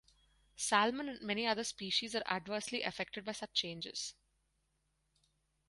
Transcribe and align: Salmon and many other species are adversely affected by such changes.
Salmon 0.55 1.07
and 1.07 1.21
many 1.21 1.45
other 1.45 1.63
species 1.63 2.15
are 2.15 2.23
adversely 2.25 2.81
affected 2.81 3.23
by 3.23 3.33
such 3.33 3.53
changes. 3.53 4.15